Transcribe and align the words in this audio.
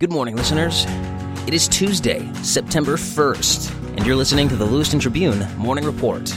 Good 0.00 0.10
morning, 0.10 0.34
listeners. 0.34 0.86
It 1.46 1.54
is 1.54 1.68
Tuesday, 1.68 2.28
September 2.42 2.96
1st, 2.96 3.96
and 3.96 4.04
you're 4.04 4.16
listening 4.16 4.48
to 4.48 4.56
the 4.56 4.64
Lewiston 4.64 4.98
Tribune 4.98 5.46
Morning 5.56 5.84
Report. 5.84 6.36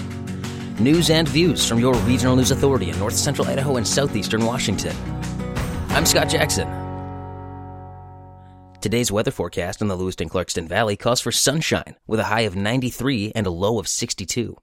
News 0.79 1.09
and 1.09 1.27
views 1.27 1.67
from 1.67 1.79
your 1.79 1.95
regional 2.01 2.35
news 2.35 2.51
authority 2.51 2.91
in 2.91 2.99
north 2.99 3.15
central 3.15 3.47
Idaho 3.47 3.77
and 3.77 3.87
southeastern 3.87 4.45
Washington. 4.45 4.95
I'm 5.89 6.05
Scott 6.05 6.29
Jackson. 6.29 6.67
Today's 8.79 9.11
weather 9.11 9.31
forecast 9.31 9.81
in 9.81 9.87
the 9.87 9.95
Lewiston 9.95 10.29
Clarkston 10.29 10.67
Valley 10.67 10.95
calls 10.95 11.19
for 11.19 11.31
sunshine 11.31 11.95
with 12.05 12.19
a 12.19 12.25
high 12.25 12.41
of 12.41 12.55
93 12.55 13.31
and 13.33 13.47
a 13.47 13.51
low 13.51 13.79
of 13.79 13.87
62. 13.87 14.55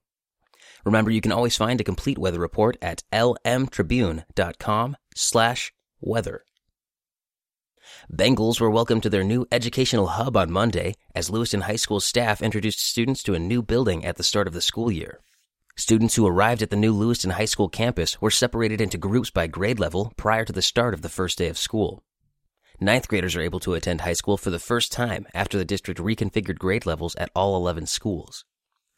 Remember, 0.85 1.11
you 1.11 1.19
can 1.19 1.33
always 1.33 1.57
find 1.57 1.81
a 1.81 1.83
complete 1.83 2.17
weather 2.17 2.39
report 2.39 2.77
at 2.81 3.03
lmtribune.com 3.11 4.95
slash 5.13 5.73
weather. 5.99 6.45
Bengals 8.13 8.61
were 8.61 8.69
welcomed 8.69 9.01
to 9.03 9.09
their 9.09 9.23
new 9.23 9.47
educational 9.51 10.07
hub 10.07 10.37
on 10.37 10.51
Monday 10.51 10.93
as 11.15 11.31
Lewiston 11.31 11.61
High 11.61 11.75
School 11.75 11.99
staff 11.99 12.41
introduced 12.41 12.79
students 12.79 13.23
to 13.23 13.33
a 13.33 13.39
new 13.39 13.63
building 13.63 14.05
at 14.05 14.17
the 14.17 14.23
start 14.23 14.47
of 14.47 14.53
the 14.53 14.61
school 14.61 14.91
year. 14.91 15.21
Students 15.75 16.15
who 16.15 16.27
arrived 16.27 16.61
at 16.61 16.69
the 16.69 16.75
new 16.75 16.93
Lewiston 16.93 17.31
High 17.31 17.45
School 17.45 17.67
campus 17.67 18.21
were 18.21 18.29
separated 18.29 18.79
into 18.79 18.99
groups 18.99 19.31
by 19.31 19.47
grade 19.47 19.79
level 19.79 20.13
prior 20.17 20.45
to 20.45 20.53
the 20.53 20.61
start 20.61 20.93
of 20.93 21.01
the 21.01 21.09
first 21.09 21.37
day 21.39 21.47
of 21.47 21.57
school. 21.57 22.03
Ninth 22.79 23.07
graders 23.07 23.35
are 23.35 23.41
able 23.41 23.59
to 23.61 23.73
attend 23.73 24.01
high 24.01 24.13
school 24.13 24.37
for 24.37 24.51
the 24.51 24.59
first 24.59 24.91
time 24.91 25.25
after 25.33 25.57
the 25.57 25.65
district 25.65 25.99
reconfigured 25.99 26.59
grade 26.59 26.85
levels 26.85 27.15
at 27.15 27.31
all 27.35 27.55
11 27.57 27.87
schools. 27.87 28.45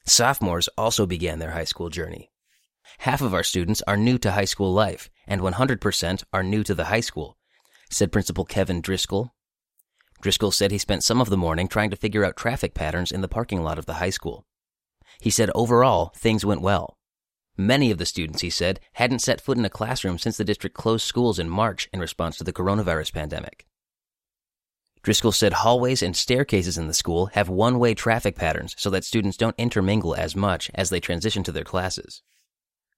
Sophomores 0.05 0.67
also 0.77 1.05
began 1.05 1.39
their 1.39 1.51
high 1.51 1.63
school 1.63 1.89
journey. 1.89 2.31
Half 2.99 3.21
of 3.21 3.33
our 3.33 3.43
students 3.43 3.81
are 3.87 3.97
new 3.97 4.17
to 4.17 4.31
high 4.31 4.45
school 4.45 4.73
life, 4.73 5.09
and 5.27 5.41
100% 5.41 6.23
are 6.33 6.43
new 6.43 6.63
to 6.63 6.73
the 6.73 6.85
high 6.85 7.01
school, 7.01 7.36
said 7.89 8.11
Principal 8.11 8.45
Kevin 8.45 8.81
Driscoll. 8.81 9.33
Driscoll 10.21 10.51
said 10.51 10.71
he 10.71 10.77
spent 10.77 11.03
some 11.03 11.21
of 11.21 11.29
the 11.29 11.37
morning 11.37 11.67
trying 11.67 11.89
to 11.89 11.95
figure 11.95 12.25
out 12.25 12.35
traffic 12.35 12.73
patterns 12.73 13.11
in 13.11 13.21
the 13.21 13.27
parking 13.27 13.61
lot 13.61 13.77
of 13.77 13.85
the 13.85 13.95
high 13.95 14.09
school. 14.09 14.45
He 15.19 15.29
said 15.29 15.51
overall, 15.53 16.11
things 16.15 16.45
went 16.45 16.61
well. 16.61 16.97
Many 17.57 17.89
of 17.89 17.97
the 17.97 18.05
students, 18.05 18.41
he 18.41 18.49
said, 18.49 18.79
hadn't 18.93 19.19
set 19.19 19.41
foot 19.41 19.57
in 19.57 19.65
a 19.65 19.69
classroom 19.69 20.19
since 20.19 20.37
the 20.37 20.43
district 20.43 20.75
closed 20.75 21.05
schools 21.05 21.39
in 21.39 21.49
March 21.49 21.89
in 21.91 21.99
response 21.99 22.37
to 22.37 22.43
the 22.43 22.53
coronavirus 22.53 23.13
pandemic. 23.13 23.65
Driscoll 25.01 25.31
said 25.31 25.53
hallways 25.53 26.03
and 26.03 26.15
staircases 26.15 26.77
in 26.77 26.87
the 26.87 26.93
school 26.93 27.27
have 27.27 27.49
one 27.49 27.79
way 27.79 27.93
traffic 27.93 28.35
patterns 28.35 28.75
so 28.77 28.89
that 28.89 29.05
students 29.05 29.37
don't 29.37 29.55
intermingle 29.57 30.13
as 30.13 30.35
much 30.35 30.69
as 30.75 30.89
they 30.89 30.99
transition 30.99 31.43
to 31.43 31.51
their 31.51 31.63
classes. 31.63 32.21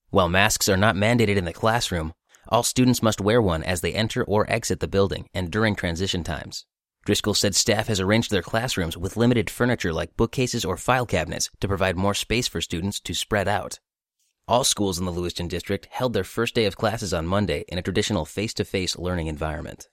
While 0.10 0.28
masks 0.28 0.68
are 0.68 0.78
not 0.78 0.96
mandated 0.96 1.38
in 1.38 1.46
the 1.46 1.54
classroom, 1.54 2.14
all 2.48 2.64
students 2.64 3.04
must 3.04 3.22
wear 3.22 3.42
one 3.42 3.64
as 3.64 3.82
they 3.82 3.94
enter 3.94 4.24
or 4.24 4.50
exit 4.50 4.80
the 4.80 4.88
building 4.88 5.28
and 5.34 5.52
during 5.52 5.76
transition 5.76 6.24
times. 6.24 6.66
Driscoll 7.06 7.34
said 7.34 7.56
staff 7.56 7.88
has 7.88 8.00
arranged 8.00 8.32
their 8.32 8.42
classrooms 8.42 8.98
with 8.98 9.18
limited 9.18 9.50
furniture 9.50 9.94
like 9.94 10.18
bookcases 10.18 10.66
or 10.66 10.78
file 10.78 11.06
cabinets 11.06 11.50
to 11.60 11.68
provide 11.68 11.98
more 11.98 12.14
space 12.14 12.48
for 12.48 12.62
students 12.62 13.00
to 13.02 13.14
spread 13.14 13.48
out. 13.48 13.80
All 14.48 14.64
schools 14.64 14.98
in 14.98 15.06
the 15.06 15.12
Lewiston 15.12 15.48
district 15.48 15.88
held 15.92 16.14
their 16.14 16.24
first 16.24 16.56
day 16.56 16.66
of 16.66 16.78
classes 16.78 17.14
on 17.14 17.28
Monday 17.28 17.66
in 17.68 17.78
a 17.78 17.84
traditional 17.84 18.26
face 18.26 18.54
to 18.56 18.66
face 18.66 18.98
learning 18.98 19.28
environment. 19.28 19.90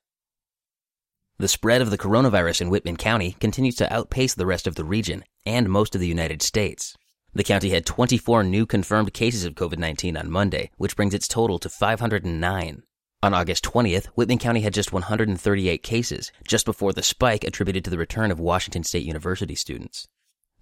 The 1.38 1.48
spread 1.48 1.82
of 1.82 1.90
the 1.90 1.98
coronavirus 1.98 2.62
in 2.62 2.70
Whitman 2.70 2.96
County 2.96 3.36
continues 3.38 3.74
to 3.76 3.92
outpace 3.92 4.34
the 4.34 4.46
rest 4.46 4.66
of 4.66 4.74
the 4.74 4.84
region 4.84 5.24
and 5.44 5.68
most 5.68 5.94
of 5.94 6.00
the 6.00 6.06
United 6.06 6.40
States. 6.40 6.96
The 7.36 7.44
county 7.44 7.68
had 7.68 7.84
24 7.84 8.44
new 8.44 8.64
confirmed 8.64 9.12
cases 9.12 9.44
of 9.44 9.56
COVID 9.56 9.76
19 9.76 10.16
on 10.16 10.30
Monday, 10.30 10.70
which 10.78 10.96
brings 10.96 11.12
its 11.12 11.28
total 11.28 11.58
to 11.58 11.68
509. 11.68 12.82
On 13.22 13.34
August 13.34 13.62
20th, 13.62 14.06
Whitman 14.14 14.38
County 14.38 14.62
had 14.62 14.72
just 14.72 14.90
138 14.90 15.82
cases, 15.82 16.32
just 16.48 16.64
before 16.64 16.94
the 16.94 17.02
spike 17.02 17.44
attributed 17.44 17.84
to 17.84 17.90
the 17.90 17.98
return 17.98 18.30
of 18.30 18.40
Washington 18.40 18.84
State 18.84 19.04
University 19.04 19.54
students. 19.54 20.08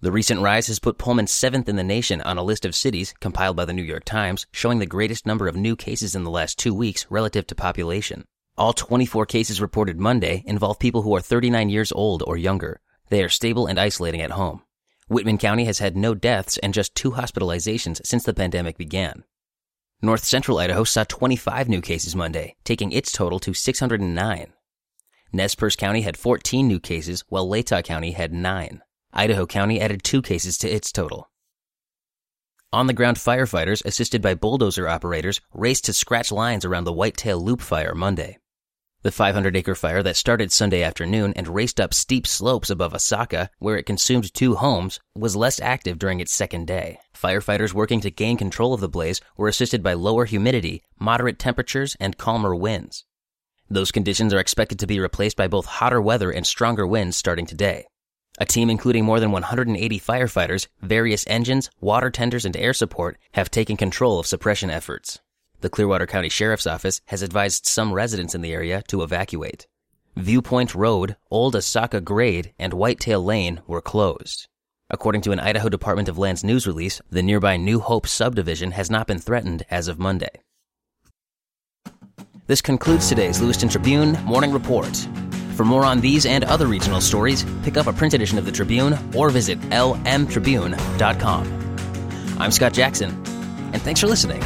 The 0.01 0.11
recent 0.11 0.41
rise 0.41 0.67
has 0.67 0.79
put 0.79 0.97
Pullman 0.97 1.27
seventh 1.27 1.69
in 1.69 1.77
the 1.77 1.81
nation 1.81 2.19
on 2.19 2.37
a 2.37 2.43
list 2.43 2.65
of 2.65 2.75
cities 2.75 3.13
compiled 3.21 3.55
by 3.55 3.63
the 3.63 3.71
New 3.71 3.81
York 3.81 4.03
Times 4.03 4.45
showing 4.51 4.79
the 4.79 4.85
greatest 4.85 5.25
number 5.25 5.47
of 5.47 5.55
new 5.55 5.77
cases 5.77 6.13
in 6.13 6.25
the 6.25 6.29
last 6.29 6.59
two 6.59 6.73
weeks 6.73 7.05
relative 7.09 7.47
to 7.47 7.55
population. 7.55 8.25
All 8.57 8.73
24 8.73 9.25
cases 9.27 9.61
reported 9.61 9.97
Monday 9.97 10.43
involve 10.45 10.79
people 10.79 11.03
who 11.03 11.15
are 11.15 11.21
39 11.21 11.69
years 11.69 11.93
old 11.93 12.21
or 12.27 12.35
younger. 12.35 12.81
They 13.07 13.23
are 13.23 13.29
stable 13.29 13.65
and 13.65 13.79
isolating 13.79 14.19
at 14.19 14.31
home. 14.31 14.64
Whitman 15.07 15.37
County 15.37 15.65
has 15.65 15.77
had 15.79 15.95
no 15.95 16.15
deaths 16.15 16.57
and 16.57 16.73
just 16.73 16.95
two 16.95 17.11
hospitalizations 17.11 18.01
since 18.03 18.23
the 18.23 18.33
pandemic 18.33 18.75
began. 18.75 19.23
North 20.01 20.23
Central 20.23 20.57
Idaho 20.57 20.83
saw 20.83 21.03
25 21.03 21.69
new 21.69 21.79
cases 21.79 22.15
Monday, 22.15 22.55
taking 22.63 22.91
its 22.91 23.11
total 23.11 23.39
to 23.39 23.53
609. 23.53 24.53
Nez 25.31 25.55
Perce 25.55 25.75
County 25.75 26.01
had 26.01 26.17
14 26.17 26.67
new 26.67 26.79
cases, 26.79 27.23
while 27.29 27.47
Latah 27.47 27.83
County 27.83 28.11
had 28.11 28.33
9. 28.33 28.81
Idaho 29.13 29.45
County 29.45 29.79
added 29.79 30.03
2 30.03 30.21
cases 30.23 30.57
to 30.57 30.69
its 30.69 30.91
total. 30.91 31.29
On 32.73 32.87
the 32.87 32.93
ground 32.93 33.17
firefighters, 33.17 33.85
assisted 33.85 34.21
by 34.21 34.33
bulldozer 34.33 34.87
operators, 34.87 35.39
raced 35.53 35.85
to 35.85 35.93
scratch 35.93 36.31
lines 36.31 36.65
around 36.65 36.83
the 36.83 36.93
Whitetail 36.93 37.39
Loop 37.39 37.61
fire 37.61 37.93
Monday. 37.93 38.39
The 39.05 39.11
500 39.11 39.55
acre 39.55 39.75
fire 39.75 40.01
that 40.01 40.15
started 40.15 40.51
Sunday 40.51 40.81
afternoon 40.81 41.31
and 41.35 41.47
raced 41.47 41.79
up 41.79 41.93
steep 41.93 42.25
slopes 42.25 42.71
above 42.71 42.91
Ahsahka, 42.91 43.49
where 43.59 43.77
it 43.77 43.85
consumed 43.85 44.33
two 44.33 44.55
homes, 44.55 44.99
was 45.13 45.35
less 45.35 45.59
active 45.59 45.99
during 45.99 46.19
its 46.19 46.33
second 46.33 46.65
day. 46.65 46.97
Firefighters 47.15 47.71
working 47.71 48.01
to 48.01 48.09
gain 48.09 48.35
control 48.35 48.73
of 48.73 48.81
the 48.81 48.89
blaze 48.89 49.21
were 49.37 49.47
assisted 49.47 49.83
by 49.83 49.93
lower 49.93 50.25
humidity, 50.25 50.81
moderate 50.97 51.37
temperatures, 51.37 51.95
and 51.99 52.17
calmer 52.17 52.55
winds. 52.55 53.05
Those 53.69 53.91
conditions 53.91 54.33
are 54.33 54.39
expected 54.39 54.79
to 54.79 54.87
be 54.87 54.99
replaced 54.99 55.37
by 55.37 55.49
both 55.49 55.67
hotter 55.67 56.01
weather 56.01 56.31
and 56.31 56.43
stronger 56.43 56.87
winds 56.87 57.15
starting 57.15 57.45
today. 57.45 57.85
A 58.39 58.45
team 58.47 58.71
including 58.71 59.05
more 59.05 59.19
than 59.19 59.31
180 59.31 59.99
firefighters, 59.99 60.65
various 60.81 61.25
engines, 61.27 61.69
water 61.79 62.09
tenders, 62.09 62.43
and 62.43 62.57
air 62.57 62.73
support 62.73 63.19
have 63.33 63.51
taken 63.51 63.77
control 63.77 64.19
of 64.19 64.25
suppression 64.25 64.71
efforts. 64.71 65.19
The 65.65 65.69
Clearwater 65.71 66.05
County 66.05 66.29
Sheriff's 66.29 66.67
Office 66.67 67.01
has 67.07 67.23
advised 67.23 67.65
some 67.65 67.91
residents 67.91 68.35
in 68.35 68.41
the 68.41 68.53
area 68.53 68.83
to 68.87 69.01
evacuate. 69.01 69.65
Viewpoint 70.15 70.75
Road, 70.75 71.17
Old 71.31 71.55
Ahsahka 71.55 72.03
Grade, 72.03 72.53
and 72.59 72.71
Whitetail 72.71 73.25
Lane 73.25 73.61
were 73.65 73.81
closed. 73.81 74.47
According 74.91 75.21
to 75.23 75.31
an 75.31 75.39
Idaho 75.39 75.67
Department 75.67 76.07
of 76.07 76.19
Lands 76.19 76.43
news 76.43 76.67
release, 76.67 77.01
the 77.09 77.23
nearby 77.23 77.57
New 77.57 77.79
Hope 77.79 78.05
subdivision 78.05 78.73
has 78.73 78.91
not 78.91 79.07
been 79.07 79.17
threatened 79.17 79.65
as 79.71 79.87
of 79.87 79.97
Monday. 79.97 80.39
This 82.45 82.61
concludes 82.61 83.09
today's 83.09 83.41
Lewiston 83.41 83.69
Tribune 83.69 84.23
Morning 84.23 84.51
Report. 84.51 84.95
For 85.55 85.65
more 85.65 85.83
on 85.83 85.99
these 85.99 86.27
and 86.27 86.43
other 86.43 86.67
regional 86.67 87.01
stories, 87.01 87.43
pick 87.63 87.75
up 87.75 87.87
a 87.87 87.93
print 87.93 88.13
edition 88.13 88.37
of 88.37 88.45
the 88.45 88.51
Tribune 88.51 88.95
or 89.15 89.31
visit 89.31 89.59
lmtribune.com. 89.71 90.77
I'm 92.37 92.51
Scott 92.51 92.73
Jackson, 92.73 93.09
and 93.73 93.81
thanks 93.81 93.99
for 93.99 94.05
listening. 94.05 94.43